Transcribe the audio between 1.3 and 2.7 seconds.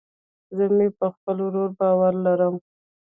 ورور باور لرم